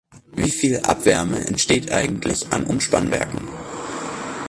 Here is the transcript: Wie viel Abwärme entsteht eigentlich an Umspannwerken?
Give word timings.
Wie 0.31 0.49
viel 0.49 0.79
Abwärme 0.79 1.45
entsteht 1.45 1.91
eigentlich 1.91 2.51
an 2.51 2.63
Umspannwerken? 2.63 3.47